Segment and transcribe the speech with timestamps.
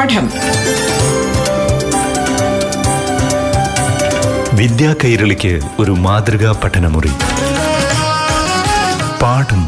[0.00, 0.30] പാഠം.
[4.56, 7.10] വിദ്യാ കൈരളിക്ക് ഒരു മാതൃകാ പഠനമുറി.
[9.22, 9.66] പാഠം.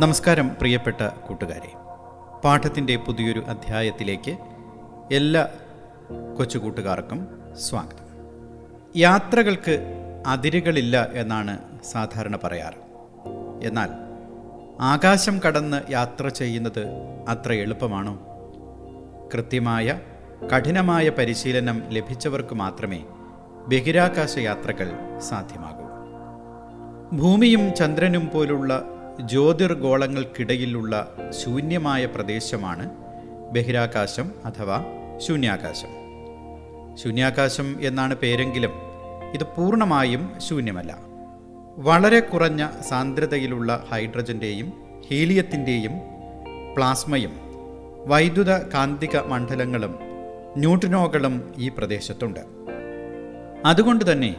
[0.00, 1.72] നമസ്കാരം പ്രിയപ്പെട്ട കൂട്ടുകാരെ.
[2.44, 4.36] പാഠത്തിന്റെ പുതിയൊരു അധ്യായത്തിലേക്ക്
[5.12, 5.48] എല്ലാ
[6.36, 7.28] കൊച്ചു കൂട്ടുകാർക്കും
[7.70, 8.06] സ്വാഗതം.
[8.96, 9.95] യാത്രകൾക്ക്
[10.26, 11.58] അതിരുകളില്ല എന്നാണ്
[11.92, 12.86] സാധാരണ പറയാറ്.
[13.66, 13.88] എന്നാൽ
[14.80, 16.86] ആകാശം കടന്ന് യാത്ര ചെയ്യുന്നത്
[17.28, 18.18] അത്ര എളുപ്പമാണോ?
[19.34, 20.00] കൃത്യമായ
[20.56, 23.04] കഠിനമായ പരിശീലനം ലഭിച്ചവർക്ക് മാത്രമേ
[23.68, 25.86] ബഹിരാകാശ യാത്രകൾ സാധ്യമാകൂ.
[27.16, 28.84] ഭൂമിയും ചന്ദ്രനും പോലുള്ള
[29.20, 32.90] ജ്യോതിർഗോളങ്ങൾക്കിടയിലുള്ള ശൂന്യമായ പ്രദേശമാണ്
[33.52, 34.84] ബഹിരാകാശം അഥവാ
[35.18, 35.88] ശൂന്യാകാശം.
[36.96, 38.85] ശൂന്യാകാശം എന്നാണ് പേരെങ്കിലും
[39.34, 40.98] ഇത് പൂർണമായും ശൂന്യമല്ല.
[41.76, 44.72] വളരെ കുറഞ്ഞ സാന്ദ്രതയിലുള്ള ഹൈഡ്രജന്റെയും
[45.08, 45.92] ഹീലിയത്തിന്റെയും
[46.74, 47.32] പ്ലാസ്മയും
[48.06, 49.98] വൈദ്യുത കാന്തിക മണ്ഡലങ്ങളും
[50.56, 52.40] ന്യൂട്രിനോകളും ഈ പ്രദേശത്തുണ്ട്.
[53.64, 54.36] അതുകൊണ്ട് തന്നെ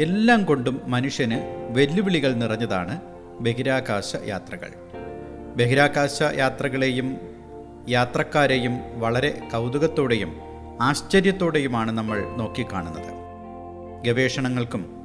[0.00, 3.00] എല്ലാം കൊണ്ടും മനുഷ്യന് വെല്ലുവിളികൾ നിറഞ്ഞതാണ്
[3.40, 4.68] ബഹിരാകാശ യാത്രകൾ.
[5.56, 7.20] ബഹിരാകാശ യാത്രകളെയും
[7.88, 10.36] യാത്രക്കാരെയും വളരെ കൗതുകത്തോടെയും
[10.80, 13.15] ആശ്ചര്യത്തോടെയുമാണ് നമ്മൾ നോക്കിക്കാണുന്നത്.
[14.04, 14.96] ഗവേഷണങ്ങൾക്കും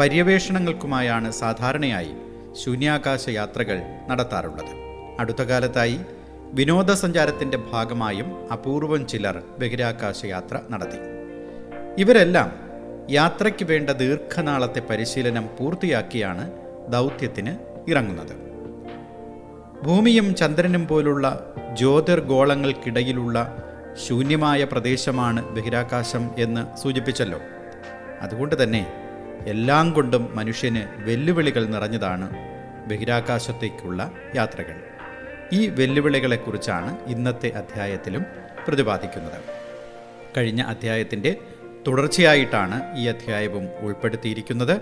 [0.00, 2.10] പര്യവേഷണങ്ങൾക്കുമായാണ് സാധാരണയായി
[2.52, 4.86] ശൂന്യാകാശ യാത്രകൾ നടത്താറുള്ളത്.
[5.18, 6.00] അടുത്ത കാലത്തായി
[6.52, 10.98] വിനോദസഞ്ചാരത്തിന്റെ ഭാഗമായും അപൂർവം ചിലർ ബഹിരാകാശ യാത്ര നടത്തി.
[11.98, 12.52] ഇവരെല്ലാം
[13.10, 16.52] യാത്രയ്ക്ക് വേണ്ട ദീർഘനാളത്തെ പരിശീലനം പൂർത്തിയാക്കിയാണ്
[16.88, 17.56] ദൗത്യത്തിന്
[17.90, 18.46] ഇറങ്ങുന്നത്.
[19.82, 23.62] ഭൂമിയും ചന്ദ്രനും പോലുള്ള ജ്യോതിർഗോളങ്ങൾക്കിടയിലുള്ള
[24.06, 27.38] ശൂന്യമായ പ്രദേശമാണ് ബഹിരാകാശം എന്ന് സൂചിപ്പിച്ചല്ലോ.
[28.20, 28.92] അതുകൊണ്ട് തന്നെ
[29.46, 32.30] എല്ലാം കൊണ്ടും മനുഷ്യന് വെല്ലുവിളികൾ നിറഞ്ഞതാണ്
[32.86, 34.80] ബഹിരാകാശത്തേക്കുള്ള യാത്രകൾ.
[35.52, 38.24] ഈ വെല്ലുവിളികളെക്കുറിച്ചാണ് ഇന്നത്തെ അധ്യായത്തിലും
[38.68, 39.40] പ്രതിപാദിക്കുന്നത്.
[40.36, 41.36] കഴിഞ്ഞ അധ്യായത്തിന്റെ
[41.86, 44.80] തുടർച്ചയായിട്ടാണ് ഈ അധ്യായവും ഉൾപ്പെടുത്തിയിരിക്കുന്നത്.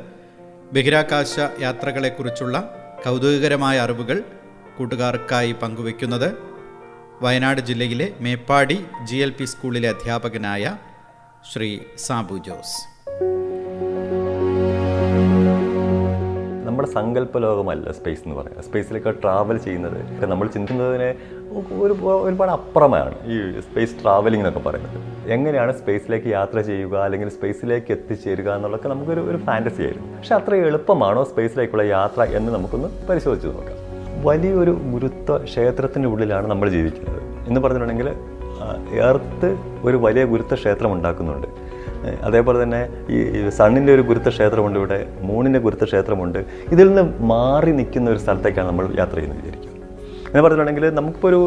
[0.73, 2.75] ബഹിരാകാശ യാത്രകളെക്കുറിച്ചുള്ള
[3.07, 4.23] കൗതുകകരമായ അറിവുകൾ
[4.79, 6.33] കൂട്ടുകാർക്കായി പങ്കുവയ്ക്കുന്നത്
[7.23, 10.77] വയനാട് ജില്ലയിലെ മേപ്പാടി ജി സ്കൂളിലെ അധ്യാപകനായ
[11.53, 12.94] ശ്രീ സാബു ജോസ്.
[16.67, 20.27] നമ്മുടെ സങ്കല്പ ലോകമല്ല സ്പേസ് എന്ന് പറയുന്നത് സ്പേസിലൊക്കെ ട്രാവൽ ചെയ്യുന്നത്.
[20.27, 21.15] നമ്മൾ ചിന്തിക്കുന്നതിന്
[21.83, 25.31] ഒരു ഒരുപാട് അപ്പുറമാണ് ഈ സ്പേസ് ട്രാവലിംഗ് എന്നൊക്കെ പറയുന്നത്.
[25.31, 30.17] എങ്ങനെയാണ് സ്പേസിലേക്ക് യാത്ര ചെയ്യുക അല്ലെങ്കിൽ സ്പേസിലേക്ക് എത്തിച്ചേരുക എന്നുള്ളതൊക്കെ നമുക്കൊരു ഒരു ഫാന്റസി ആയിരുന്നു.
[30.17, 33.85] പക്ഷെ അത്ര എളുപ്പമാണോ സ്പേസിലേക്കുള്ള യാത്ര എന്ന് നമുക്കൊന്ന് പരിശോധിച്ച് നോക്കാം.
[34.25, 37.23] വലിയൊരു ഗുരുത്വ ക്ഷേത്രത്തിന്റെ ഉള്ളിലാണ് നമ്മൾ ജീവിക്കുന്നത്.
[37.49, 38.09] എന്ന് പറഞ്ഞിട്ടുണ്ടെങ്കിൽ
[39.01, 41.64] എർത്ത് ഒരു വലിയ ഗുരുത്വ ക്ഷേത്രം ഉണ്ടാക്കുന്നുണ്ട്.
[42.27, 42.81] അതേപോലെ തന്നെ
[43.17, 44.99] ഈ സണ്ണിന്റെ ഒരു ഗുരുത്വ ക്ഷേത്രമുണ്ട് ഇവിടെ
[45.29, 46.41] മൂണിന്റെ ഗുരുത്വ ക്ഷേത്രമുണ്ട്
[46.75, 49.71] ഇതിൽ നിന്ന് മാറി നിൽക്കുന്ന ഒരു സ്ഥലത്തേക്കാണ് നമ്മൾ യാത്ര ചെയ്യുന്നത് വിചാരിക്കുക
[50.29, 51.41] എന്ന് പറഞ്ഞിട്ടുണ്ടെങ്കിൽ നമുക്കിപ്പോൾ ഒരു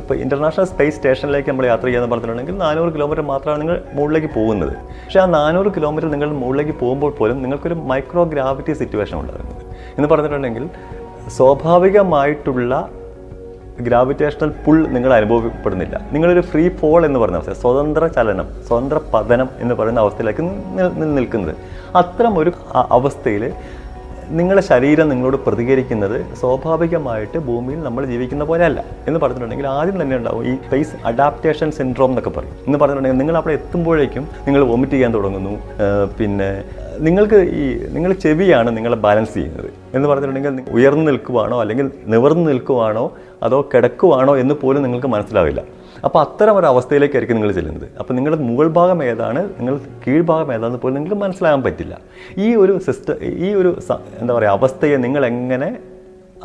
[0.00, 4.74] ഇപ്പോൾ ഇന്റർനാഷണൽ സ്പേസ് സ്റ്റേഷനിലേക്ക് നമ്മൾ യാത്ര ചെയ്യാന്ന് പറഞ്ഞിട്ടുണ്ടെങ്കിൽ നാനൂറ് കിലോമീറ്റർ മാത്രമാണ് നിങ്ങൾ മുകളിലേക്ക് പോകുന്നത്.
[5.04, 9.64] പക്ഷേ ആ നാനൂറ് കിലോമീറ്റർ നിങ്ങൾ മുകളിലേക്ക് പോകുമ്പോൾ പോലും നിങ്ങൾക്കൊരു മൈക്രോ ഗ്രാവിറ്റി സിറ്റുവേഷൻ ഉണ്ടാകുന്നത്.
[9.96, 10.66] എന്ന് പറഞ്ഞിട്ടുണ്ടെങ്കിൽ
[11.38, 12.74] സ്വാഭാവികമായിട്ടുള്ള
[13.86, 15.96] ഗ്രാവിറ്റേഷണൽ പുൾ നിങ്ങൾ അനുഭവപ്പെടുന്നില്ല.
[16.12, 20.44] നിങ്ങളൊരു ഫ്രീ ഫോൾ എന്ന് പറയുന്ന അവസ്ഥ സ്വതന്ത്ര ചലനം സ്വതന്ത്ര പതനം എന്ന് പറയുന്ന അവസ്ഥയിലേക്ക്
[21.18, 21.54] നിൽക്കുന്നത്.
[22.00, 22.52] അത്തരം ഒരു
[22.98, 23.44] അവസ്ഥയിൽ
[24.38, 30.42] നിങ്ങളുടെ ശരീരം നിങ്ങളോട് പ്രതികരിക്കുന്നത് സ്വാഭാവികമായിട്ട് ഭൂമിയിൽ നമ്മൾ ജീവിക്കുന്ന പോലെ അല്ല എന്ന് പറഞ്ഞിട്ടുണ്ടെങ്കിൽ ആദ്യം തന്നെ ഉണ്ടാവും
[30.50, 32.56] ഈ ഫേസ് അഡാപ്റ്റേഷൻ സിൻഡ്രോം എന്നൊക്കെ പറയും.
[32.66, 35.54] എന്ന് പറഞ്ഞിട്ടുണ്ടെങ്കിൽ നിങ്ങൾ അവിടെ എത്തുമ്പോഴേക്കും നിങ്ങൾ വോമിറ്റ് ചെയ്യാൻ തുടങ്ങുന്നു
[36.18, 36.50] പിന്നെ
[37.06, 37.64] നിങ്ങൾക്ക് ഈ
[37.94, 39.70] നിങ്ങൾ ചെവിയാണ് നിങ്ങളെ ബാലൻസ് ചെയ്യുന്നത്.
[39.94, 43.04] എന്ന് പറഞ്ഞിട്ടുണ്ടെങ്കിൽ ഉയർന്നു നിൽക്കുവാണോ അല്ലെങ്കിൽ നിവർന്നു നിൽക്കുവാണോ
[43.42, 45.60] അതോ കിടക്കുവാണോ എന്ന് പോലും നിങ്ങൾക്ക് മനസ്സിലാവില്ല.
[46.04, 47.86] അപ്പോൾ അത്തരം ഒരു അവസ്ഥയിലേക്കായിരിക്കും നിങ്ങൾ ചെല്ലുന്നത്.
[48.00, 51.94] അപ്പോൾ നിങ്ങളുടെ മുകൾ ഭാഗം ഏതാണ് നിങ്ങൾ കീഴ്ഭാഗം ഏതാണെന്ന് പോലും നിങ്ങൾക്ക് മനസ്സിലാകാൻ പറ്റില്ല.
[52.38, 53.16] ഈ ഒരു സിസ്റ്റം
[53.46, 53.70] ഈ ഒരു
[54.20, 55.70] എന്താ പറയുക അവസ്ഥയെ നിങ്ങൾ എങ്ങനെ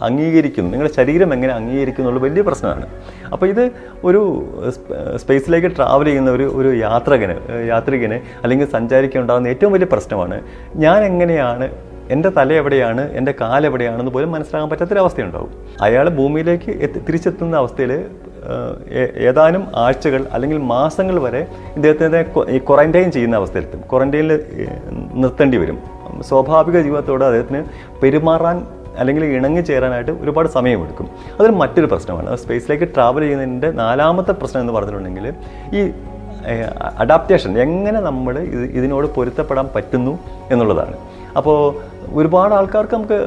[0.02, 0.72] അംഗീകരിക്കുന്നു.
[0.72, 2.88] നിങ്ങളുടെ ശരീരം എങ്ങനെ അംഗീകരിക്കുന്നു എന്നുള്ള വലിയ പ്രശ്നമാണ്.
[3.31, 3.72] അപ്പോൾ ഇത്
[4.04, 4.46] ഒരു
[5.16, 10.41] സ്പേസിലേക്ക് ട്രാവൽ ചെയ്യുന്ന ഒരു ഒരു യാത്രകന് യാത്രികന് അല്ലെങ്കിൽ സഞ്ചാരിക്ക് ഉണ്ടാകുന്ന ഏറ്റവും വലിയ പ്രശ്നമാണ്.
[10.76, 11.72] ഞാൻ എങ്ങനെയാണ്
[12.09, 15.52] എന്റെ തല എവിടെയാണ് എന്റെ കാലെവിടെയാണെന്ന് പോലും മനസ്സിലാകാൻ പറ്റാത്തൊരവസ്ഥയുണ്ടാവും.
[15.82, 18.06] അയാൾ ഭൂമിയിലേക്ക് എത്തി തിരിച്ചെത്തുന്ന അവസ്ഥയിൽ
[19.17, 24.44] ഏതാനും ആഴ്ചകൾ അല്ലെങ്കിൽ മാസങ്ങൾ വരെ ഇദ്ദേഹത്തിനെ ഈ ക്വാറന്റൈൻ ചെയ്യുന്ന അവസ്ഥയിലെത്തും ക്വാറന്റൈനിൽ
[25.14, 25.79] നിർത്തേണ്ടി വരും.
[26.22, 27.64] സ്വാഭാവിക ജീവിതത്തോട് അദ്ദേഹത്തിന്
[28.03, 28.67] പെരുമാറാൻ
[28.99, 31.07] അല്ലെങ്കിൽ ഇണങ്ങി ചേരാനായിട്ട് ഒരുപാട് സമയമെടുക്കും.
[31.37, 32.37] അതൊരു മറ്റൊരു പ്രശ്നമാണ്.
[32.37, 35.28] സ്പേസിലേക്ക് ട്രാവൽ ചെയ്യുന്നതിന്റെ നാലാമത്തെ പ്രശ്നം എന്ന് പറഞ്ഞിട്ടുണ്ടെങ്കിൽ
[35.78, 35.91] ഈ
[37.03, 40.19] അഡാപ്റ്റേഷൻ എങ്ങനെ നമ്മൾ ഇത് ഇതിനോട് പൊരുത്തപ്പെടാൻ പറ്റുന്നു
[40.51, 40.95] എന്നുള്ളതാണ്.
[41.37, 41.57] അപ്പോൾ
[42.13, 43.19] ഒരുപാട് ആൾക്കാർക്ക് നമുക്ക്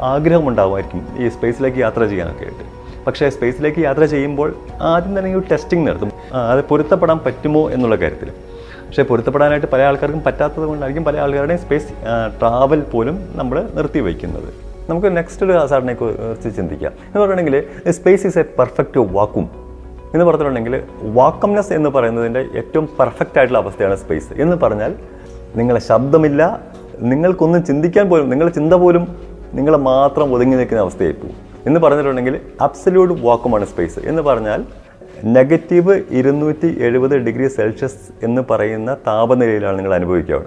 [0.00, 2.64] ആഗ്രഹമുണ്ടാകുമായിരിക്കും ഈ സ്പേസിലേക്ക് യാത്ര ചെയ്യാനൊക്കെ ആയിട്ട്.
[3.06, 4.48] പക്ഷേ സ്പേസിലേക്ക് യാത്ര ചെയ്യുമ്പോൾ
[4.82, 6.12] ആദ്യം തന്നെ ഒരു ടെസ്റ്റിംഗ് നടത്തും.
[6.52, 8.30] അത് പൊരുത്തപ്പെടാൻ പറ്റുമോ എന്നുള്ള കാര്യത്തിൽ.
[8.86, 11.92] പക്ഷേ പൊരുത്തപ്പെടാനായിട്ട് പല ആൾക്കാർക്കും പറ്റാത്തത് കൊണ്ടായിരിക്കും പല ആൾക്കാരുടെയും സ്പേസ്
[12.40, 16.92] ട്രാവൽ പോലും നമ്മൾ നിർത്തി വയ്ക്കുന്നത് നമുക്ക് നെക്സ്റ്റ് ഒരു ഹസാർഡിനെ കുറിച്ച് ചിന്തിക്കാം.
[17.06, 19.50] എന്ന് പറയുകയാണെങ്കിൽ സ്പേസ് ഈസ് എ പെർഫെക്റ്റ് വാക്കും
[20.14, 24.94] എന്ന് പറഞ്ഞിട്ടുണ്ടെങ്കിൽ വാക്കംനെസ് എന്ന് പറയുന്നതിന്റെ ഏറ്റവും പെർഫെക്റ്റ് ആയിട്ടുള്ള അവസ്ഥയാണ് സ്പേസ് എന്ന് പറഞ്ഞാൽ
[25.56, 26.60] നിങ്ങളെ ശബ്ദമില്ല
[26.98, 29.08] നിങ്ങൾക്കൊന്നും ചിന്തിക്കാൻ പോലും നിങ്ങളുടെ ചിന്ത പോലും
[29.52, 31.36] നിങ്ങളെ മാത്രം ഒതുങ്ങി നിൽക്കുന്ന അവസ്ഥയായി പോകും
[31.66, 34.64] എന്ന് പറഞ്ഞിട്ടുണ്ടെങ്കിൽ അബ്സല്യൂട്ട് വാക്കുമാണ് സ്പേസ് എന്ന് പറഞ്ഞാൽ
[35.24, 40.42] നെഗറ്റീവ് ഇരുന്നൂറ്റി എഴുപത് ഡിഗ്രി സെൽഷ്യസ് എന്ന് പറയുന്ന താപനിലയിലാണ് നിങ്ങൾ അനുഭവിക്കുക.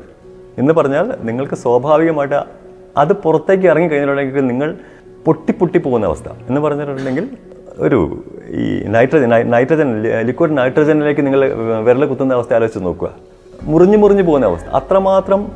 [0.57, 2.58] എന്ന് പറഞ്ഞാൽ നിങ്ങൾക്ക് സ്വാഭാവികമായിട്ട്
[2.99, 4.77] അത് പുറത്തേക്ക് ഇറങ്ങി കഴിഞ്ഞിട്ടുണ്ടെങ്കിൽ നിങ്ങൾ
[5.25, 6.27] പൊട്ടി പൊട്ടി പോകുന്ന അവസ്ഥ.
[6.47, 7.29] എന്ന് പറഞ്ഞിട്ടുണ്ടെങ്കിൽ
[7.77, 11.41] ഒരു ഈ നൈട്രജൻ നൈട്രജൻ ലിക്വിഡ് നൈട്രജനിലേക്ക് നിങ്ങൾ
[11.85, 13.09] വിരൽ കുത്തുന്ന അവസ്ഥ ആലോചിച്ച് നോക്കുക.
[13.63, 14.67] മുറിഞ്ഞു മുറിഞ്ഞു പോകുന്ന അവസ്ഥ.
[14.67, 15.51] അത്രമാത്രം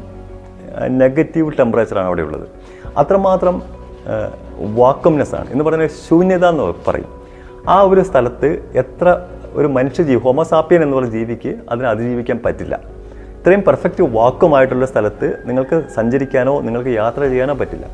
[0.88, 2.48] നെഗറ്റീവ് ടെമ്പറേച്ചറാണ് അവിടെ ഉള്ളത്.
[2.98, 3.62] അത്രമാത്രം
[4.76, 5.52] വാക്കംനെസ് ആണ്.
[5.52, 7.10] എന്ന് പറയുന്നത് ശൂന്യത എന്ന് പറയും.
[7.70, 12.80] ആ ഒരു സ്ഥലത്ത് എത്ര ഒരു മനുഷ്യജീവി ഹോമസാപ്പിയൻ എന്ന് പറഞ്ഞ ജീവിക്ക് അതിനെ അതിജീവിക്കാൻ പറ്റില്ല.
[13.44, 17.86] ഇത്രയും പെർഫെക്റ്റ് വാക്കുമായിട്ടുള്ള സ്ഥലത്ത് നിങ്ങൾക്ക് സഞ്ചരിക്കാനോ നിങ്ങൾക്ക് യാത്ര ചെയ്യാനോ പറ്റില്ല.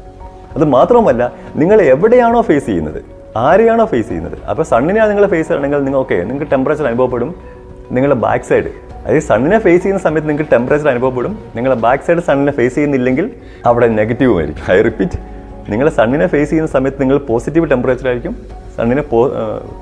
[0.56, 1.24] അത് മാത്രമല്ല
[1.62, 3.00] നിങ്ങൾ എവിടെയാണോ ഫേസ് ചെയ്യുന്നത്
[3.44, 7.32] ആരെയാണോ ഫേസ് ചെയ്യുന്നത് അപ്പോൾ സണ്ണിനെയാണ് നിങ്ങൾ ഫേസ് ചെയ്യണമെങ്കിൽ നിങ്ങൾ ഓക്കെ നിങ്ങൾക്ക് ടെമ്പറേച്ചർ അനുഭവപ്പെടും
[7.96, 12.54] നിങ്ങളുടെ ബാക്ക് സൈഡ് അതായത് സണ്ണിനെ ഫേസ് ചെയ്യുന്ന സമയത്ത് നിങ്ങൾക്ക് ടെമ്പറേച്ചർ അനുഭവപ്പെടും നിങ്ങളുടെ ബാക്ക് സൈഡ് സണ്ണിനെ
[12.60, 13.26] ഫേസ് ചെയ്യുന്നില്ലെങ്കിൽ
[13.72, 14.64] അവിടെ നെഗറ്റീവ് ആയിരിക്കും.
[14.76, 15.20] ഐ റിപ്പീറ്റ്
[15.72, 18.36] നിങ്ങൾ സണ്ണിനെ ഫേസ് ചെയ്യുന്ന സമയത്ത് നിങ്ങൾ പോസിറ്റീവ് ടെമ്പറേച്ചർ ആയിരിക്കും
[18.80, 19.02] സണ്ണിനെ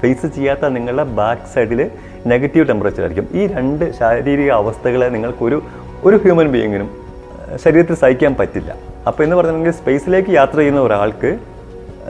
[0.01, 1.91] ഫേസ് ചെയ്യാത്ത നിങ്ങളുടെ ബാക്ക് സൈഡിൽ
[2.27, 3.27] നെഗറ്റീവ് ടെമ്പറേച്ചർ ആയിരിക്കും.
[3.33, 5.63] ഈ രണ്ട് ശാരീരിക അവസ്ഥകളെ നിങ്ങൾക്കൊരു
[6.03, 6.89] ഒരു ഹ്യൂമൻ ബീയിങ്ങിനും
[7.55, 8.75] ശരീരത്തിൽ സഹിക്കാൻ പറ്റില്ല.
[9.07, 11.37] അപ്പോൾ എന്ന് പറഞ്ഞിട്ടുണ്ടെങ്കിൽ സ്പേസിലേക്ക് യാത്ര ചെയ്യുന്ന ഒരാൾക്ക്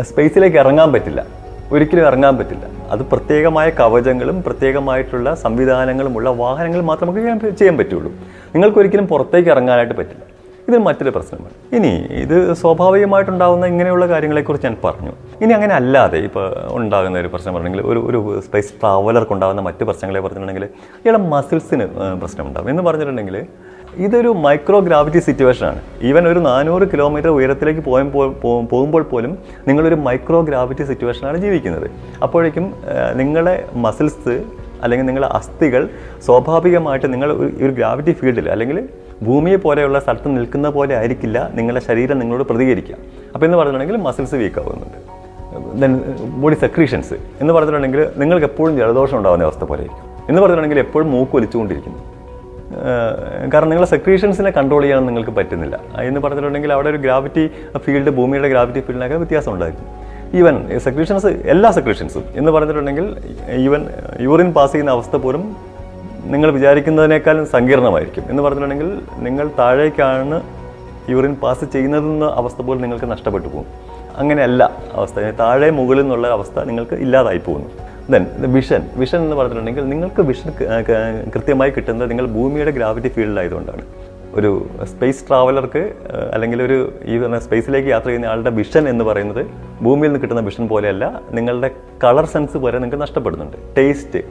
[0.02, 1.26] സ്പേസിലേക്ക് ഇറങ്ങാൻ പറ്റില്ല.
[1.72, 2.66] ഒരിക്കലും ഇറങ്ങാൻ പറ്റില്ല.
[2.92, 8.12] അത് പ്രത്യേകമായ കവചങ്ങളും പ്രത്യേകമായിട്ടുള്ള സംവിധാനങ്ങളുമുള്ള വാഹനങ്ങൾ മാത്രമേ ചെയ്യാൻ- പറ്റുള്ളൂ.
[8.56, 10.27] നിങ്ങൾക്ക് ഒരിക്കലും പുറത്തേക്ക് ഇറങ്ങാനായിട്ട് പറ്റില്ല.
[10.70, 11.54] ഇത് മറ്റൊരു പ്രശ്നമാണ്.
[11.78, 11.92] ഇനി
[12.24, 15.14] ഇത് സ്വാഭാവികമായിട്ടുണ്ടാകുന്ന ഇങ്ങനെയുള്ള കാര്യങ്ങളെക്കുറിച്ച് ഞാൻ പറഞ്ഞു.
[15.44, 16.46] ഇനി അങ്ങനെ അല്ലാതെ ഇപ്പോൾ
[16.80, 20.66] ഉണ്ടാകുന്ന ഒരു പ്രശ്നം പറഞ്ഞെങ്കിൽ ഒരു ഒരു സ്പേസ് ട്രാവലർക്ക് ഉണ്ടാകുന്ന മറ്റ് പ്രശ്നങ്ങളെ പറഞ്ഞിട്ടുണ്ടെങ്കിൽ
[21.04, 21.88] ഇയാളെ മസിൽസിന്
[22.24, 22.70] പ്രശ്നമുണ്ടാകും.
[22.74, 23.38] എന്ന് പറഞ്ഞിട്ടുണ്ടെങ്കിൽ
[24.06, 25.80] ഇതൊരു മൈക്രോ ഗ്രാവിറ്റി സിറ്റുവേഷനാണ്
[26.10, 28.28] ഈവൻ ഒരു നാനൂറ് കിലോമീറ്റർ ഉയരത്തിലേക്ക് പോയപ്പോൾ
[28.72, 29.32] പോകുമ്പോൾ പോലും
[29.68, 31.88] നിങ്ങളൊരു മൈക്രോ ഗ്രാവിറ്റി സിറ്റുവേഷനാണ് ജീവിക്കുന്നത്.
[32.26, 32.68] അപ്പോഴേക്കും
[33.22, 33.56] നിങ്ങളുടെ നിങ്ങളെ
[33.86, 34.36] മസിൽസ്
[34.84, 35.90] അല്ലെങ്കിൽ നിങ്ങളുടെ അസ്ഥികൾ
[36.26, 37.32] സ്വാഭാവികമായിട്ട് നിങ്ങൾ
[37.66, 38.80] ഒരു ഗ്രാവിറ്റി ഫീൽഡിൽ അല്ലെങ്കിൽ
[39.24, 42.96] ഭൂമിയെ പോലെയുള്ള സ്ഥലത്ത് നിൽക്കുന്ന പോലെ ആയിരിക്കില്ല നിങ്ങളുടെ ശരീരം നിങ്ങളോട് പ്രതികരിക്കുക.
[43.34, 45.00] അപ്പോൾ എന്ന് പറഞ്ഞിട്ടുണ്ടെങ്കിൽ മസിൽസ് വീക്ക് ആവുന്നുണ്ട്.
[45.82, 45.94] ദെൻ
[46.42, 50.06] ബോഡി സെക്രീഷൻസ് എന്ന് പറഞ്ഞിട്ടുണ്ടെങ്കിൽ നിങ്ങൾക്ക് എപ്പോഴും ജലദോഷം ഉണ്ടാകുന്ന അവസ്ഥ പോലെ ആയിരിക്കും.
[50.30, 52.04] എന്ന് പറഞ്ഞിട്ടുണ്ടെങ്കിൽ എപ്പോഴും മൂക്ക് ഒലിച്ചുകൊണ്ടിരിക്കുന്നു
[53.54, 55.80] കാരണം നിങ്ങളെ സെക്രീഷൻസിനെ കൺട്രോൾ ചെയ്യാൻ നിങ്ങൾക്ക് പറ്റുന്നില്ല.
[56.02, 57.44] എന്ന് പറഞ്ഞിട്ടുണ്ടെങ്കിൽ അവിടെ ഒരു ഗ്രാവിറ്റി
[57.78, 59.88] ഫീൽഡ് ഭൂമിയുടെ ഗ്രാവിറ്റി ഫീൽഡിനൊക്കെ വ്യത്യാസം ഉണ്ടായിരിക്കും.
[60.34, 63.16] ഈവൻ സെക്രീഷൻസ് എല്ലാ സെക്രീഷൻസും എന്ന് പറഞ്ഞിട്ടുണ്ടെങ്കിൽ
[63.52, 63.90] ഈവൻ
[64.20, 65.56] യൂറിൻ പാസ് ചെയ്യുന്ന അവസ്ഥ പോലും
[66.24, 68.24] നിങ്ങൾ വിചാരിക്കുന്നതിനേക്കാളും സങ്കീർണമായിരിക്കും.
[68.30, 70.42] എന്ന് പറഞ്ഞിട്ടുണ്ടെങ്കിൽ നിങ്ങൾ താഴേക്കാണ്
[71.10, 73.66] യൂറിൻ പാസ് ചെയ്യുന്നതെന്ന അവസ്ഥ പോലും നിങ്ങൾക്ക് നഷ്ടപ്പെട്ടു പോകും.
[74.18, 75.20] അങ്ങനെയല്ല അവസ്ഥ.
[75.20, 77.70] താഴെ മുകളിൽ നിന്നുള്ള അവസ്ഥ നിങ്ങൾക്ക് ഇല്ലാതായി പോകുന്നു.
[78.10, 80.52] ദെൻ വിഷൻ വിഷൻ എന്ന് പറഞ്ഞിട്ടുണ്ടെങ്കിൽ നിങ്ങൾക്ക് വിഷൻ
[81.36, 83.82] കൃത്യമായി കിട്ടുന്നത് നിങ്ങൾ ഭൂമിയുടെ ഗ്രാവിറ്റി ഫീൽഡിലായതുകൊണ്ടാണ്
[84.38, 84.52] ഒരു
[84.84, 85.94] സ്പേസ് ട്രാവലർക്ക്
[86.34, 89.46] അല്ലെങ്കിൽ ഒരു ഈ പറഞ്ഞ സ്പേസിലേക്ക് യാത്ര ചെയ്യുന്ന ആളുടെ വിഷൻ എന്ന് പറയുന്നത്
[89.82, 91.70] ഭൂമിയിൽ നിന്ന് കിട്ടുന്ന വിഷൻ പോലെയല്ല നിങ്ങളുടെ
[92.04, 93.58] കളർ സെൻസ് വരെ നിങ്ങൾക്ക് നഷ്ടപ്പെടുന്നുണ്ട്.
[93.78, 94.22] ടേസ്റ്റ്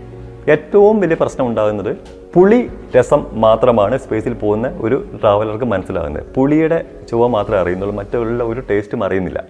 [0.50, 1.96] ഏറ്റവും വലിയ പ്രശ്നം ഉണ്ടാകുന്നത്
[2.34, 6.24] പുളി രസം മാത്രമാണ് സ്പേസിൽ പോകുന്ന ഒരു ട്രാവലർക്ക് മനസ്സിലാകുന്നത്.
[6.34, 9.44] പുളിയുടെ ചുവ മാത്രമേ അറിയുന്നുള്ളൂ മറ്റുള്ള ഒരു ടേസ്റ്റും അറിയുന്നില്ല.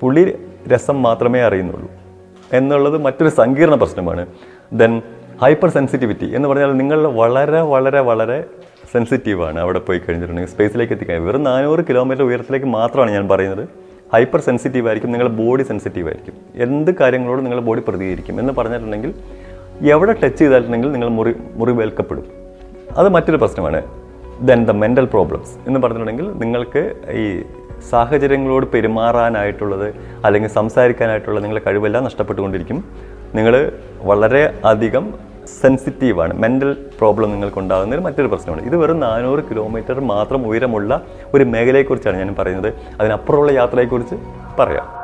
[0.00, 0.24] പുളി
[0.72, 1.90] രസം മാത്രമേ അറിയുന്നുള്ളൂ
[2.52, 4.26] എന്നുള്ളത് മറ്റൊരു സങ്കീർണ പ്രശ്നമാണ്.
[4.72, 5.02] ദെൻ
[5.42, 8.44] ഹൈപ്പർ സെൻസിറ്റിവിറ്റി എന്ന് പറഞ്ഞാൽ നിങ്ങൾ വളരെ വളരെ വളരെ
[8.92, 11.24] സെൻസിറ്റീവാണ് അവിടെ പോയി കഴിഞ്ഞിട്ടുണ്ടെങ്കിൽ സ്പേസിലേക്ക് എത്തിക്കാൻ.
[11.26, 13.68] വെറും നാനൂറ് കിലോമീറ്റർ ഉയരത്തിലേക്ക് മാത്രമാണ് ഞാൻ പറയുന്നത്.
[14.14, 16.34] ഹൈപ്പർ സെൻസിറ്റീവ് ആയിരിക്കും നിങ്ങളുടെ ബോഡി സെൻസിറ്റീവ് ആയിരിക്കും.
[16.66, 19.14] എന്ത് കാര്യങ്ങളോട് നിങ്ങളുടെ ബോഡി പ്രതികരിക്കും എന്ന് പറഞ്ഞിട്ടുണ്ടെങ്കിൽ
[19.90, 22.24] എവിടെ ടച്ച് ചെയ്തിട്ടുണ്ടെങ്കിൽ നിങ്ങൾ മുറി മുറിവേൽക്കപ്പെടും
[22.98, 23.82] അത് മറ്റൊരു പ്രശ്നമാണ്.
[24.48, 26.82] ദെൻ ദ മെന്റൽ പ്രോബ്ലംസ് എന്ന് പറഞ്ഞിട്ടുണ്ടെങ്കിൽ നിങ്ങൾക്ക്
[27.22, 27.24] ഈ
[27.90, 29.88] സാഹചര്യങ്ങളോട് പെരുമാറാനായിട്ടുള്ളത്
[30.24, 32.84] അല്ലെങ്കിൽ സംസാരിക്കാനായിട്ടുള്ള നിങ്ങളുടെ കഴിവെല്ലാം നഷ്ടപ്പെട്ടുകൊണ്ടിരിക്കും.
[33.34, 33.72] നിങ്ങൾ
[34.10, 35.29] വളരെ അധികം
[35.62, 41.00] സെൻസിറ്റീവാണ് മെന്റൽ പ്രോബ്ലം നിങ്ങൾക്കുണ്ടാകുന്ന ഒരു മറ്റൊരു പ്രശ്നമാണ് ഇത് വെറും നാനൂറ് കിലോമീറ്റർ മാത്രം ഉയരമുള്ള
[41.34, 42.74] ഒരു മേഖലയെക്കുറിച്ചാണ് ഞാൻ പറയുന്നത്.
[43.00, 44.14] അതിനപ്പുറമുള്ള യാത്രയെക്കുറിച്ച്
[44.58, 45.00] പറയാം.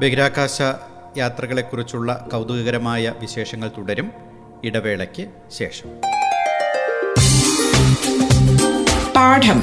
[0.00, 0.62] ബഹിരാകാശ
[1.18, 4.12] യാത്രകളെക്കുറിച്ചുള്ള കൗതുകകരമായ വിശേഷങ്ങൾ തുടരും.
[4.64, 5.90] ഇടവേളയ്ക്ക് ശേഷം.
[9.16, 9.62] പാഠം.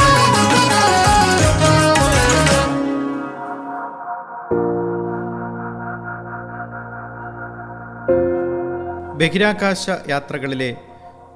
[9.21, 10.75] ബഹിരാകാശ യാത്രകളിലെ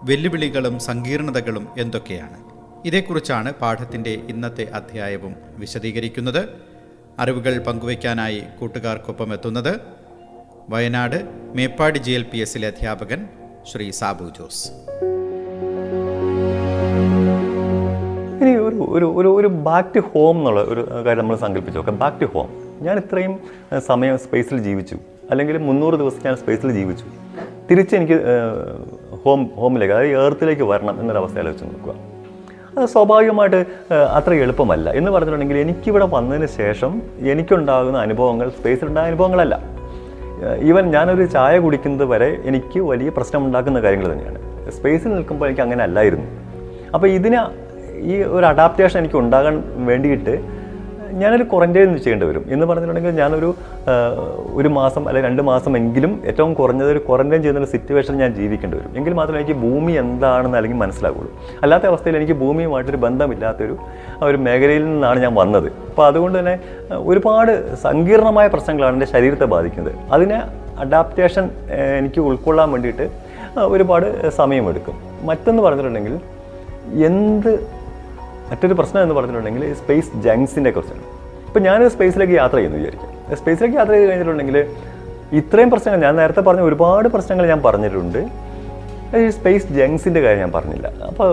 [0.04, 2.38] വെല്ലുവിളികളും സങ്കീർണതകളും എന്തൊക്കെയാണ്?
[2.86, 6.50] ഇതേക്കുറിച്ചാണ് പാഠത്തിന്റെ ഇന്നത്തെ അധ്യായവും വിശദീകരിക്കുന്നത്.
[7.20, 9.80] അറിവുകൾ പങ്കുവയ്ക്കാനായി കൂട്ടുകാർക്കൊപ്പം എത്തുന്നത്
[10.70, 11.18] Wayanad
[11.56, 13.28] Meppadi G L P എസിലെ അധ്യാപകൻ
[13.72, 14.64] ശ്രീ സാബു ജോസ്.
[18.42, 22.00] ഇനി ഒരു ഒരു ഒരു ഒരു ബാക്ക് ടു ഹോം എന്നുള്ള ഒരു കാര്യം നമ്മൾ സങ്കല്പിച്ചു നോക്കാം.
[22.00, 22.50] ബാക്ക് ടു ഹോം
[22.82, 23.40] ഞാൻ ഇത്രയും
[23.80, 24.98] സമയം സ്പേസിൽ ജീവിച്ചു.
[25.32, 27.06] അല്ലെങ്കിൽ മുന്നൂറ് ദിവസം ഞാൻ സ്പേസിൽ ജീവിച്ചു.
[27.70, 28.18] തിരിച്ച് എനിക്ക്
[29.24, 31.94] ഹോം ഹോമിലേക്ക് അതായത് എർത്തിലേക്ക് വരണം എന്നൊരവസ്ഥ വെച്ച് നോക്കുക
[32.78, 33.66] അത് സ്വാഭാവികമായിട്ട്
[34.14, 34.90] അത്ര എളുപ്പമല്ല.
[34.90, 39.60] എന്ന് പറഞ്ഞിട്ടുണ്ടെങ്കിൽ എനിക്കിവിടെ വന്നതിന് ശേഷം എനിക്കുണ്ടാകുന്ന അനുഭവങ്ങൾ സ്പേസിലുണ്ടായ അനുഭവങ്ങളല്ല.
[40.62, 44.40] ഈവൻ ഞാനൊരു ചായ കുടിക്കുന്നത് വരെ എനിക്ക് വലിയ പ്രശ്നമുണ്ടാക്കുന്ന കാര്യങ്ങൾ തന്നെയാണ്.
[44.72, 46.26] സ്പേസിൽ നിൽക്കുമ്പോൾ എനിക്ക് അങ്ങനെ അല്ലായിരുന്നു.
[46.94, 47.40] അപ്പോൾ ഇതിന്
[47.98, 50.55] ഈ ഒരു അഡാപ്റ്റേഷൻ എനിക്ക് ഉണ്ടാകാൻ വേണ്ടിയിട്ട്
[51.22, 53.50] ഞാനൊരു ക്വാറന്റൈൻ ചെയ്യേണ്ടി വരും എന്ന് പറഞ്ഞിട്ടുണ്ടെങ്കിൽ ഞാനൊരു
[54.60, 58.78] ഒരു മാസം അല്ലെങ്കിൽ രണ്ട് മാസം എങ്കിലും ഏറ്റവും കുറഞ്ഞത് ഒരു ക്വാറന്റൈൻ ചെയ്യുന്ന ഒരു സിറ്റുവേഷൻ ഞാൻ ജീവിക്കേണ്ടി
[58.78, 58.92] വരും.
[58.98, 61.32] എങ്കിൽ മാത്രമേ എനിക്ക് ഭൂമി എന്താണെന്ന് അല്ലെങ്കിൽ മനസ്സിലാവുള്ളൂ.
[61.64, 63.78] അല്ലാത്ത അവസ്ഥയിൽ എനിക്ക് ഭൂമിയുമായിട്ടൊരു ബന്ധമില്ലാത്തൊരു
[64.24, 65.70] ഒരു മേഖലയിൽ നിന്നാണ് ഞാൻ വന്നത്.
[65.90, 66.56] അപ്പോൾ അതുകൊണ്ട് തന്നെ
[67.10, 69.96] ഒരുപാട് സങ്കീർണമായ പ്രശ്നങ്ങളാണ് എന്റെ ശരീരത്തെ ബാധിക്കുന്നത്.
[70.12, 70.40] അതിനെ
[70.80, 71.46] അഡാപ്റ്റേഷൻ
[72.00, 73.06] എനിക്ക് ഉൾക്കൊള്ളാൻ വേണ്ടിയിട്ട്
[73.74, 74.96] ഒരുപാട് സമയമെടുക്കും.
[75.30, 76.16] മറ്റൊന്ന് പറഞ്ഞിട്ടുണ്ടെങ്കിൽ
[77.06, 77.52] എന്ത്
[78.52, 81.04] മറ്റൊരു പ്രശ്നം എന്ന് പറഞ്ഞിട്ടുണ്ടെങ്കിൽ സ്പേസ് ജങ്സിനെ കുറിച്ചാണ്.
[81.48, 83.36] ഇപ്പം ഞാൻ സ്പേസിലേക്ക് യാത്ര ചെയ്യുന്നു വിചാരിക്കാം.
[83.36, 84.58] സ്പേസിലേക്ക് യാത്ര ചെയ്ത് കഴിഞ്ഞിട്ടുണ്ടെങ്കിൽ
[85.34, 88.20] ഇത്രയും പ്രശ്നങ്ങൾ ഞാൻ നേരത്തെ പറഞ്ഞ ഒരുപാട് പ്രശ്നങ്ങൾ ഞാൻ പറഞ്ഞിട്ടുണ്ട്.
[89.30, 90.88] സ്പേസ് ജങ്സിന്റെ കാര്യം ഞാൻ പറഞ്ഞില്ല.
[90.88, 91.30] അപ്പോൾ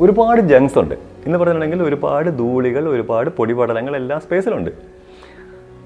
[0.00, 0.94] ഒരുപാട് ജങ്സ് ഉണ്ട്.
[1.26, 4.70] എന്ന് പറഞ്ഞിട്ടുണ്ടെങ്കിൽ ഒരുപാട് ധൂളികൾ ഒരുപാട് പൊടിപടലങ്ങൾ എല്ലാം സ്പേസിലുണ്ട്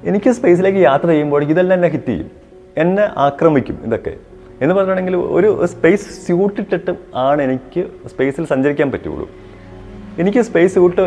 [0.04, 2.30] എനിക്ക് സ്പേസിലേക്ക് യാത്ര ചെയ്യുമ്പോൾ ഇതെല്ലാം എന്നെ ഹിറ്റ് ചെയ്യും.
[2.76, 4.14] എന്നെ ആക്രമിക്കും ഇതൊക്കെ.
[4.60, 9.28] എന്ന് പറഞ്ഞിട്ടുണ്ടെങ്കിൽ ഒരു സ്പേസ് സ്യൂട്ട് ഇട്ടിട്ട് ആണ് എനിക്ക് സ്പേസിൽ സഞ്ചരിക്കാൻ പറ്റുള്ളൂ.
[10.18, 11.02] എനിക്ക് സ്പേസ് സൂട്ട്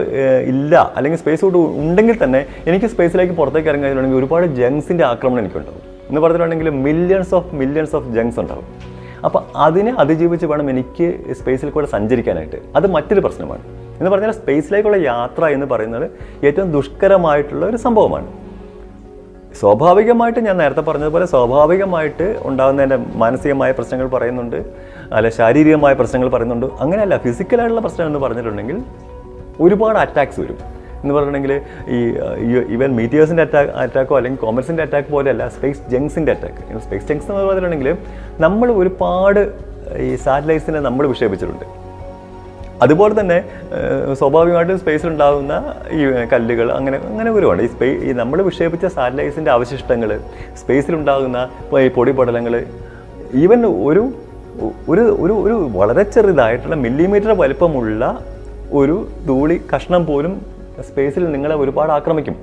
[0.47, 0.93] ഇല്ല.
[0.95, 5.81] അല്ലെങ്കിൽ സ്പേസ് സൂട്ട് ഉണ്ടെങ്കിൽ തന്നെ എനിക്ക് സ്പേസിലേക്ക് പുറത്തേക്ക് ഇറങ്ങുകയാണെങ്കിൽ ഒരുപാട് ജങ്സിന്റെ ആക്രമണം എനിക്കുണ്ടാവും.
[6.09, 8.65] എന്ന് പറഞ്ഞിട്ടുണ്ടെങ്കിൽ millions of millions of junks ഉണ്ടാവും.
[9.25, 12.55] അപ്പോൾ അതിനെ അതിജീവിച്ച് വേണം എനിക്ക് സ്പേസിൽ കൂടെ സഞ്ചരിക്കാനായിട്ട്.
[12.75, 13.61] അത് മറ്റൊരു പ്രശ്നമാണ്.
[13.99, 16.11] എന്ന് പറഞ്ഞാൽ സ്പേസിലേക്കുള്ള യാത്ര എന്ന് പറയുന്നത്
[16.45, 18.27] ഏറ്റവും ദുഷ്കരമായിട്ടുള്ള ഒരു സംഭവമാണ്.
[19.59, 24.65] സ്വാഭാവികമായിട്ട് ഞാൻ നേരത്തെ പറഞ്ഞതുപോലെ സ്വാഭാവികമായിട്ട് ഉണ്ടാകുന്നതിന്റെ മാനസികമായ പ്രശ്നങ്ങൾ പറയുന്നുണ്ട്.
[25.15, 26.65] അല്ല ശാരീരികമായ പ്രശ്നങ്ങൾ പറയുന്നുണ്ട്.
[26.83, 28.79] അങ്ങനെയല്ല ഫിസിക്കലായിട്ടുള്ള പ്രശ്നം എന്ന് പറഞ്ഞിട്ടുണ്ടെങ്കിൽ
[29.65, 30.57] ഒരുപാട് അറ്റാക്സ് വരും.
[31.01, 31.53] എന്ന് പറഞ്ഞിട്ടുണ്ടെങ്കിൽ
[31.95, 31.97] ഈ
[32.75, 37.89] ഈവൻ മീറ്റിയേഴ്സിന്റെ അറ്റാക്ക് അറ്റാക്കോ അല്ലെങ്കിൽ കോമേഴ്സിന്റെ അറ്റാക്ക് പോലെയല്ല സ്പേസ് ജങ്സിന്റെ അറ്റാക്ക് സ്പേസ് ജങ്സ് എന്ന് പറഞ്ഞിട്ടുണ്ടെങ്കിൽ
[38.45, 39.41] നമ്മൾ ഒരുപാട്
[40.05, 41.65] ഈ സാറ്റലൈറ്റ്സിനെ നമ്മൾ വിക്ഷേപിച്ചിട്ടുണ്ട്.
[42.83, 43.37] അതുപോലെ തന്നെ
[44.13, 45.53] സ്വാഭാവികമായിട്ടും സ്പേസിലുണ്ടാകുന്ന
[45.91, 46.01] ഈ
[46.33, 47.61] കല്ലുകൾ അങ്ങനെ അങ്ങനെ ഒരുപാട്.
[47.61, 50.19] ഈ സ്പേ ഈ നമ്മൾ വിക്ഷേപിച്ച സാറ്റലൈറ്റ്സിന്റെ അവശിഷ്ടങ്ങൾ
[50.61, 51.49] സ്പേസിലുണ്ടാകുന്ന
[51.85, 52.65] ഈ പൊടിപടലങ്ങൾ
[53.43, 54.03] ഈവൻ ഒരു
[54.89, 58.19] ഒരു ഒരു ഒരു വളരെ ചെറുതായിട്ടുള്ള മില്ലിമീറ്റർ വലിപ്പമുള്ള
[58.71, 60.45] ഒരു ധൂളി കഷ്ണം പോലും
[60.89, 62.35] സ്പേസിൽ നിങ്ങളെ ഒരുപാട് ആക്രമിക്കും.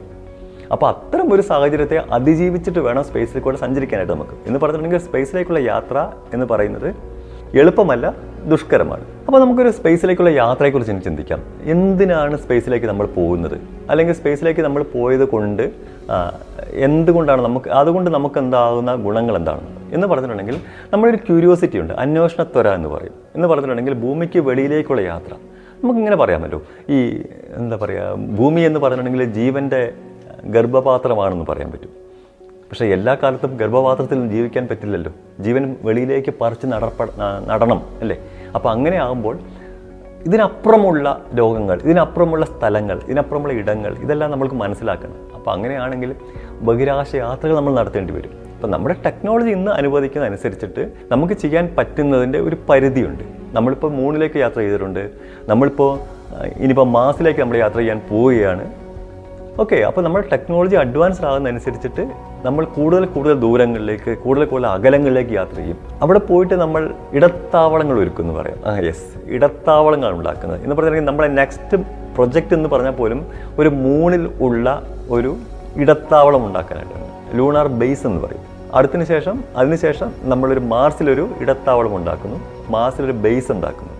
[0.73, 4.30] അപ്പോൾ അത്തരം ഒരു സാഹചര്യത്തെ അതിജീവിച്ചിട്ട് വേണം സ്പേസിൽ കൂടെ സഞ്ചരിക്കാനായിട്ട് നമുക്ക്.
[4.47, 6.94] എന്ന് പറഞ്ഞിട്ടുണ്ടെങ്കിൽ സ്പേസിലേക്കുള്ള യാത്ര എന്ന് പറയുന്നത്
[7.56, 9.04] എളുപ്പമല്ല ദുഷ്കരമാണ്.
[9.26, 11.42] അപ്പോൾ നമുക്കൊരു സ്പേസിലേക്കുള്ള യാത്രയെക്കുറിച്ച് ചിന്തിക്കാം.
[11.62, 13.61] എന്തിനാണ് സ്പേസിലേക്ക് നമ്മൾ പോകുന്നത്?
[13.90, 15.71] അല്ലെങ്കിൽ സ്പേസിലേക്ക് നമ്മൾ പോയത് കൊണ്ട്
[16.73, 19.61] എന്തുകൊണ്ടാണ് നമുക്ക് അതുകൊണ്ട് നമുക്ക് എന്താകുന്ന ഗുണങ്ങൾ എന്താണ്
[19.92, 20.61] എന്ന് പറഞ്ഞിട്ടുണ്ടെങ്കിൽ
[20.92, 23.12] നമ്മളൊരു ക്യൂരിയോസിറ്റി ഉണ്ട് അന്വേഷണത്വര എന്ന് പറയും.
[23.34, 25.34] എന്ന് പറഞ്ഞിട്ടുണ്ടെങ്കിൽ ഭൂമിക്ക് വെളിയിലേക്കുള്ള യാത്ര.
[25.82, 27.23] നമുക്കിങ്ങനെ പറയാമല്ലോ ഈ
[27.56, 29.92] എന്താ പറയുക ഭൂമി എന്ന് പറഞ്ഞിട്ടുണ്ടെങ്കിൽ ജീവന്റെ
[30.44, 31.88] ഗർഭപാത്രമാണെന്ന് പറയാൻ പറ്റും.
[32.70, 35.12] പക്ഷേ എല്ലാ കാലത്തും ഗർഭപാത്രത്തിൽ ജീവിക്കാൻ പറ്റില്ലല്ലോ.
[35.40, 37.02] ജീവൻ വെളിയിലേക്ക് പറിച്ച് നടപ്പ
[37.50, 38.18] നടണം അല്ലേ?
[38.54, 39.38] അപ്പോൾ അങ്ങനെ ആകുമ്പോൾ
[40.26, 45.33] ഇതിനപ്പുറമുള്ള ലോകങ്ങൾ ഇതിനപ്പുറമുള്ള സ്ഥലങ്ങൾ ഇതിനപ്പുറമുള്ള ഇടങ്ങൾ ഇതെല്ലാം നമ്മൾക്ക് മനസ്സിലാക്കണം.
[45.44, 46.10] അപ്പോൾ അങ്ങനെയാണെങ്കിൽ
[46.66, 48.30] ബഹിരാകാശ യാത്രകൾ നമ്മൾ നടത്തേണ്ടി വരും.
[48.54, 50.82] അപ്പോൾ നമ്മുടെ ടെക്നോളജി ഇന്ന് അനുവദിക്കുന്ന അനുസരിച്ചിട്ട്
[51.12, 53.24] നമുക്ക് ചെയ്യാൻ പറ്റുന്നതിന്റെ ഒരു പരിധിയുണ്ട്.
[53.56, 55.02] നമ്മളിപ്പോൾ മൂണിലേക്ക് യാത്ര ചെയ്തിട്ടുണ്ട്.
[55.50, 55.90] നമ്മളിപ്പോൾ
[56.62, 58.64] ഇനിയിപ്പോൾ മാസിലേക്ക് നമ്മൾ യാത്ര ചെയ്യാൻ പോവുകയാണ്.
[59.64, 62.06] ഓക്കെ അപ്പോൾ നമ്മുടെ ടെക്നോളജി അഡ്വാൻസ്ഡ് ആകുന്നതനുസരിച്ചിട്ട്
[62.44, 65.78] നമ്മൾ കൂടുതൽ കൂടുതൽ ദൂരങ്ങളിലേക്ക് കൂടുതൽ കൂടുതൽ അകലങ്ങളിലേക്ക് യാത്ര ചെയ്യും.
[66.02, 68.58] അവിടെ പോയിട്ട് നമ്മൾ ഇടത്താവളങ്ങൾ ഒരുക്കും എന്ന് പറയാം.
[68.66, 70.62] ആ യെസ് ഇടത്താവളങ്ങളാണ് ഉണ്ടാക്കുന്നത്.
[70.62, 71.76] എന്ന് പറഞ്ഞിട്ടുണ്ടെങ്കിൽ നമ്മുടെ നെക്സ്റ്റ്
[72.14, 73.26] പ്രൊജക്റ്റ് എന്ന് പറഞ്ഞാൽ പോലും
[73.58, 75.36] ഒരു മൂണിൽ ഉള്ള ഒരു
[75.76, 78.44] ഇടത്താവളം ഉണ്ടാക്കാനായിട്ടാണ് ലൂണാർ ബേസ് എന്ന് പറയും.
[78.74, 82.40] അടുത്തിന് ശേഷം അതിനുശേഷം നമ്മളൊരു മാർസിലൊരു ഇടത്താവളം ഉണ്ടാക്കുന്നു.
[82.70, 83.92] മാർസിലൊരു ബേസ് ഉണ്ടാക്കുന്നു.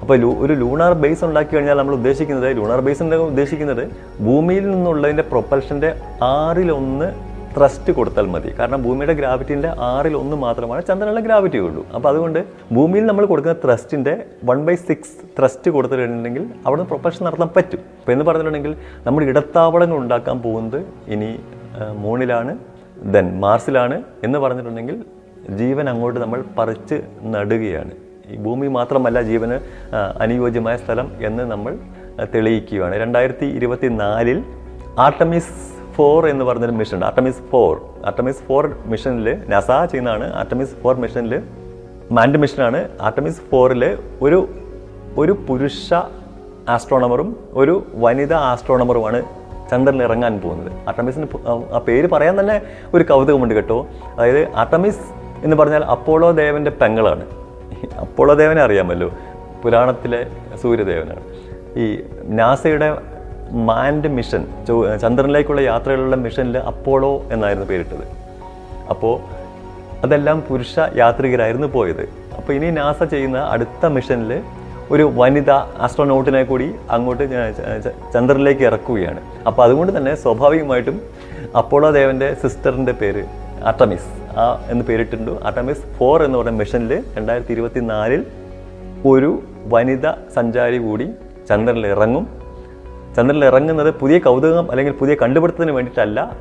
[0.00, 3.88] അപ്പോൾ ഒരു ലൂണാർ ബേസ് ഉണ്ടാക്കി കഴിഞ്ഞാൽ നമ്മൾ ഉദ്ദേശിക്കുന്നത് ലൂണാർ ബേസ് ഉദ്ദേശിക്കുന്നത്
[4.24, 8.50] ഭൂമിയിൽ നിന്നുള്ളതിന്റെ പ്രൊപ്പൽഷന്റെ ആറിലൊന്ന് ത്രസ്റ്റ് കൊടുത്താൽ മതി.
[8.58, 11.82] കാരണം ഭൂമിയുടെ ഗ്രാവിറ്റിന്റെ ആറിൽ ഒന്ന് മാത്രമാണ് ചന്ദ്രനുള്ള ഗ്രാവിറ്റി ഉള്ളൂ.
[11.96, 12.40] അപ്പോൾ അതുകൊണ്ട്
[12.76, 14.14] ഭൂമിയിൽ നമ്മൾ കൊടുക്കുന്ന ത്രസ്റ്റിന്റെ
[14.50, 17.80] വൺ ബൈ സിക്സ് ത്രസ്റ്റ് കൊടുത്തിട്ടുണ്ടെങ്കിൽ അവിടെ നിന്ന് പ്രൊപ്പൽഷൻ നടത്താൻ പറ്റും.
[18.00, 18.74] അപ്പോൾ എന്ന് പറഞ്ഞിട്ടുണ്ടെങ്കിൽ
[19.06, 20.80] നമ്മൾ ഇടത്താവളങ്ങൾ ഉണ്ടാക്കാൻ പോകുന്നത്
[21.14, 21.30] ഇനി
[22.04, 22.54] മൂണിലാണ്
[23.16, 23.96] ദെൻ മാർസിലാണ്
[24.28, 24.96] എന്ന് പറഞ്ഞിട്ടുണ്ടെങ്കിൽ
[25.60, 26.96] ജീവൻ അങ്ങോട്ട് നമ്മൾ പറിച്ച്
[27.34, 27.92] നടുകയാണ്.
[28.32, 29.56] ഈ ഭൂമി മാത്രമല്ല ജീവന്
[30.24, 31.72] അനുയോജ്യമായ സ്ഥലം എന്ന് നമ്മൾ
[32.34, 32.94] തെളിയിക്കുകയാണ്.
[33.04, 34.40] രണ്ടായിരത്തി ഇരുപത്തി നാലിൽ
[35.04, 35.54] ആർട്ടമിസ്
[36.00, 37.06] ഫോർ എന്ന് പറഞ്ഞൊരു മിഷൻ ഉണ്ട്.
[37.06, 40.34] അർട്ടമിസ് ഫോർ അർട്ടമിസ് ഫോർ മിഷനിൽ നസ ചെയ്യുന്നതാണ്.
[40.34, 41.42] അർട്ടമിസ് ഫോർ മിഷനിൽ
[42.10, 44.48] മാൻഡ് മിഷനാണ് അർട്ടമിസ് ഫോറിൽ ഒരു
[45.18, 45.94] ഒരു പുരുഷ
[46.68, 49.22] ആസ്ട്രോണമറും ഒരു വനിതാ ആസ്ട്രോണമറുമാണ്
[49.70, 50.72] ചന്ദ്രനിൽ ഇറങ്ങാൻ പോകുന്നത്.
[50.88, 51.26] അർട്ടമിസിന്
[51.72, 52.62] ആ- പേര് പറയാൻ തന്നെ
[52.94, 53.86] ഒരു കൗതുകമുണ്ട് കേട്ടോ.
[54.16, 55.00] അതായത് അർട്ടമിസ്
[55.44, 57.26] എന്ന് പറഞ്ഞാൽ അപ്പോളോ ദേവന്റെ പെങ്ങളാണ്.
[58.00, 59.10] അപ്പോളോ ദേവനെ അറിയാമല്ലോ.
[59.64, 60.26] പുരാണത്തിലെ
[60.62, 61.20] സൂര്യദേവനാണ്.
[61.78, 63.19] ഈ നാസയുടെ
[63.68, 64.42] മാൻഡ് മിഷൻ
[65.02, 68.04] ചന്ദ്രനിലേക്കുള്ള യാത്രകളുള്ള മിഷനിൽ അപ്പോളോ എന്നായിരുന്നു പേരിട്ടത്.
[68.92, 69.14] അപ്പോൾ
[70.04, 72.04] അതെല്ലാം പുരുഷ യാത്രികരായിരുന്നു പോയത്.
[72.38, 74.32] അപ്പോൾ ഇനി നാസ ചെയ്യുന്ന അടുത്ത മിഷനിൽ
[74.94, 75.50] ഒരു വനിത
[75.84, 77.24] ആസ്ട്രോനോട്ടിനെ കൂടി അങ്ങോട്ട്
[78.14, 79.20] ചന്ദ്രനിലേക്ക് ഇറക്കുകയാണ്.
[79.48, 80.96] അപ്പോൾ അതുകൊണ്ട് തന്നെ സ്വാഭാവികമായിട്ടും
[81.60, 83.22] അപ്പോളോ ദേവന്റെ സിസ്റ്ററിന്റെ പേര്
[83.70, 88.22] അട്ടമിസ് ആ എന്ന് പേരിട്ടുണ്ട് അട്ടമിസ് ഫോർ എന്ന് പറയുന്ന മിഷനിൽ രണ്ടായിരത്തി ഇരുപത്തി നാലിൽ
[89.12, 89.30] ഒരു
[89.74, 91.06] വനിത സഞ്ചാരി കൂടി
[91.48, 92.39] ചന്ദ്രനിൽ ഇറങ്ങും.
[93.16, 96.36] ചന്ദ്രനിൽ ഇറങ്ങുന്നത് പുതിയ കൗതുകം അല്ലെങ്കിൽ പുതിയ കണ്ടുപിടുത്തത്തിന് വേണ്ടിയിട്ടല്ല.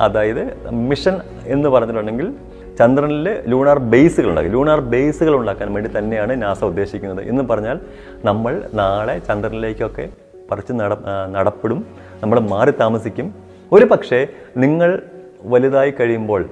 [0.00, 2.32] അതായത് മിഷൻ എന്ന് പറഞ്ഞിട്ടുണ്ടെങ്കിൽ
[2.78, 4.50] ചന്ദ്രനിൽ ലൂണാർ ബേസുകൾ ഉണ്ടാക്കി.
[4.50, 7.28] ലൂണാർ ബേസുകൾ ഉണ്ടാക്കാൻ വേണ്ടി തന്നെയാണ് നാസ ഉദ്ദേശിക്കുന്നത്.
[7.28, 7.78] എന്ന് പറഞ്ഞാൽ
[8.24, 10.08] നമ്മൾ നാളെ ചന്ദ്രനിലേക്കൊക്കെ
[10.50, 10.92] പറിച്ച് നട
[11.30, 11.86] നടപ്പെടും.
[12.22, 13.34] നമ്മൾ മാറി താമസിക്കും.
[13.72, 14.26] ഒരു പക്ഷേ
[14.56, 15.02] നിങ്ങൾ
[15.44, 16.48] വലുതായി കഴിയുമ്പോൾ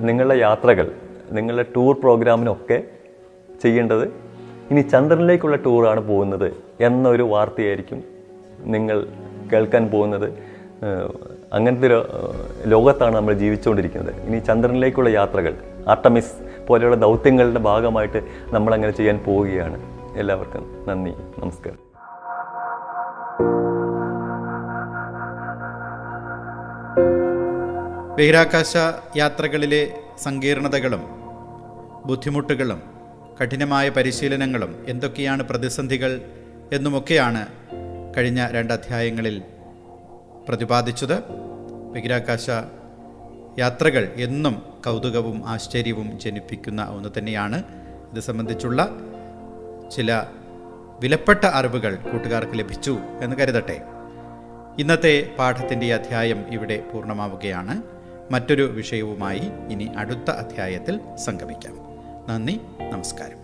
[0.00, 0.90] നിങ്ങളുടെ യാത്രകൾ
[1.32, 2.82] നിങ്ങളുടെ ടൂർ പ്രോഗ്രാമിനൊക്കെ
[3.62, 4.04] ചെയ്യേണ്ടത്
[4.70, 8.13] ഇനി ചന്ദ്രനിലേക്കുള്ള ടൂറാണ് പോകുന്നത് എന്നൊരു വാർത്തയായിരിക്കും.
[8.60, 9.06] നിങ്ങൾ
[9.52, 10.54] കേൾക്കാൻ പോകുന്നത്
[11.52, 12.10] അങ്ങനത്തെ ഒരു
[12.66, 14.20] ലോകത്താണ് നമ്മൾ ജീവിച്ചുകൊണ്ടിരിക്കുന്നത്.
[14.22, 15.54] ഇനി ചന്ദ്രനിലേക്കുള്ള യാത്രകൾ
[15.88, 19.82] ആർട്ടമിസ് പോലെയുള്ള ദൗത്യങ്ങളുടെ ഭാഗമായിട്ട് നമ്മൾ അങ്ങനെ ചെയ്യാൻ പോവുകയാണ്.
[20.16, 21.94] എല്ലാവർക്കും നന്ദി നമസ്കാരം.
[28.18, 28.76] ബഹിരാകാശ
[29.16, 31.02] യാത്രകളിലെ സങ്കീർണതകളും
[32.06, 32.82] ബുദ്ധിമുട്ടുകളും
[33.42, 36.20] കഠിനമായ പരിശീലനങ്ങളും എന്തൊക്കെയാണ് പ്രതിസന്ധികൾ
[36.72, 37.46] എന്നുമൊക്കെയാണ്
[38.16, 39.42] കഴിഞ്ഞ രണ്ട് അധ്യായങ്ങളിൽ
[40.48, 41.20] പ്രതിപാദിച്ചത്
[41.94, 42.50] ബഹിരാകാശ
[43.58, 47.64] യാത്രകൾ എന്നും കൗതുകവും ആശ്ചര്യവും ജനിപ്പിക്കുന്ന ഒന്ന് തന്നെയാണ്.
[48.12, 48.88] ഇത് സംബന്ധിച്ചുള്ള
[49.96, 50.24] ചില
[51.00, 53.82] വിലപ്പെട്ട അറിവുകൾ കൂട്ടുകാർക്ക് ലഭിച്ചു എന്ന് കരുതട്ടെ.
[54.78, 57.82] ഇന്നത്തെ പാഠത്തിന്റെ അധ്യായം ഇവിടെ പൂർണമാവുകയാണ്.
[58.30, 61.78] മറ്റൊരു വിഷയവുമായി ഇനി അടുത്ത അധ്യായത്തിൽ സംഗമിക്കാം.
[62.28, 62.60] നന്ദി
[62.92, 63.43] നമസ്കാരം.